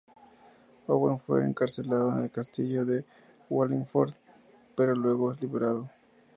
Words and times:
Owen 0.87 1.19
fue 1.19 1.45
encarcelado 1.45 2.11
en 2.13 2.23
el 2.23 2.31
castillo 2.31 2.83
de 2.85 3.05
Wallingford, 3.51 4.15
pero 4.75 4.95
luego 4.95 5.31
es 5.31 5.39
liberado. 5.39 5.91